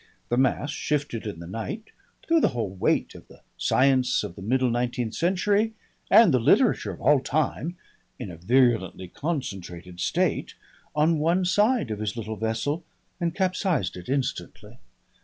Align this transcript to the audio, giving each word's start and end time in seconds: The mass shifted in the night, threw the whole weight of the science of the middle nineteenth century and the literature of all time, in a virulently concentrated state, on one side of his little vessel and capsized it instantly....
The 0.29 0.37
mass 0.37 0.71
shifted 0.71 1.27
in 1.27 1.37
the 1.37 1.45
night, 1.45 1.91
threw 2.27 2.39
the 2.41 2.47
whole 2.57 2.73
weight 2.73 3.13
of 3.13 3.27
the 3.27 3.41
science 3.55 4.23
of 4.23 4.35
the 4.35 4.41
middle 4.41 4.71
nineteenth 4.71 5.13
century 5.13 5.75
and 6.09 6.33
the 6.33 6.39
literature 6.39 6.89
of 6.89 6.99
all 6.99 7.19
time, 7.19 7.77
in 8.17 8.31
a 8.31 8.37
virulently 8.37 9.07
concentrated 9.09 9.99
state, 9.99 10.55
on 10.95 11.19
one 11.19 11.45
side 11.45 11.91
of 11.91 11.99
his 11.99 12.17
little 12.17 12.35
vessel 12.35 12.83
and 13.19 13.35
capsized 13.35 13.95
it 13.95 14.09
instantly.... 14.09 14.79